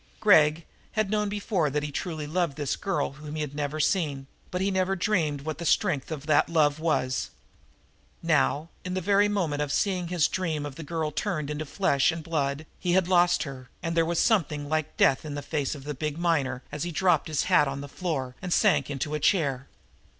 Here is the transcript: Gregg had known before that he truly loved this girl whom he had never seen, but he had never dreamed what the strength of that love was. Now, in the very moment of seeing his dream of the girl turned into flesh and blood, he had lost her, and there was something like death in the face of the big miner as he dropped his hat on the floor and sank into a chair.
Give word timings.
Gregg 0.19 0.65
had 0.93 1.11
known 1.11 1.29
before 1.29 1.69
that 1.69 1.83
he 1.83 1.91
truly 1.91 2.25
loved 2.25 2.57
this 2.57 2.75
girl 2.75 3.11
whom 3.11 3.35
he 3.35 3.41
had 3.41 3.53
never 3.53 3.79
seen, 3.79 4.25
but 4.49 4.59
he 4.59 4.65
had 4.65 4.73
never 4.73 4.95
dreamed 4.95 5.41
what 5.41 5.59
the 5.59 5.63
strength 5.65 6.11
of 6.11 6.25
that 6.25 6.49
love 6.49 6.79
was. 6.79 7.29
Now, 8.23 8.69
in 8.83 8.95
the 8.95 8.99
very 8.99 9.27
moment 9.27 9.61
of 9.61 9.71
seeing 9.71 10.07
his 10.07 10.27
dream 10.27 10.65
of 10.65 10.73
the 10.73 10.81
girl 10.81 11.11
turned 11.11 11.51
into 11.51 11.67
flesh 11.67 12.11
and 12.11 12.23
blood, 12.23 12.65
he 12.79 12.93
had 12.93 13.07
lost 13.07 13.43
her, 13.43 13.69
and 13.83 13.95
there 13.95 14.03
was 14.03 14.19
something 14.19 14.67
like 14.67 14.97
death 14.97 15.23
in 15.23 15.35
the 15.35 15.43
face 15.43 15.75
of 15.75 15.83
the 15.83 15.93
big 15.93 16.17
miner 16.17 16.63
as 16.71 16.81
he 16.81 16.89
dropped 16.91 17.27
his 17.27 17.43
hat 17.43 17.67
on 17.67 17.81
the 17.81 17.87
floor 17.87 18.35
and 18.41 18.51
sank 18.51 18.89
into 18.89 19.13
a 19.13 19.19
chair. 19.19 19.67